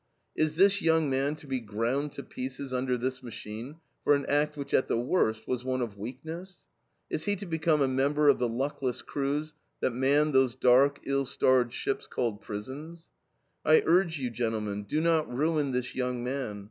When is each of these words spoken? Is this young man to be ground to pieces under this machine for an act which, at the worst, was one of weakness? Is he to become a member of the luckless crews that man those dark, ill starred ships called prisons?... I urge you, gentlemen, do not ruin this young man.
Is 0.35 0.55
this 0.55 0.81
young 0.81 1.11
man 1.11 1.35
to 1.35 1.45
be 1.45 1.59
ground 1.59 2.11
to 2.13 2.23
pieces 2.23 2.73
under 2.73 2.97
this 2.97 3.21
machine 3.21 3.75
for 4.03 4.15
an 4.15 4.25
act 4.25 4.57
which, 4.57 4.73
at 4.73 4.87
the 4.87 4.97
worst, 4.97 5.47
was 5.47 5.63
one 5.63 5.79
of 5.83 5.95
weakness? 5.95 6.65
Is 7.11 7.25
he 7.25 7.35
to 7.35 7.45
become 7.45 7.83
a 7.83 7.87
member 7.87 8.27
of 8.27 8.39
the 8.39 8.47
luckless 8.49 9.03
crews 9.03 9.53
that 9.79 9.93
man 9.93 10.31
those 10.31 10.55
dark, 10.55 11.01
ill 11.03 11.25
starred 11.25 11.71
ships 11.71 12.07
called 12.07 12.41
prisons?... 12.41 13.11
I 13.63 13.83
urge 13.85 14.17
you, 14.17 14.31
gentlemen, 14.31 14.85
do 14.85 15.01
not 15.01 15.31
ruin 15.31 15.71
this 15.71 15.93
young 15.93 16.23
man. 16.23 16.59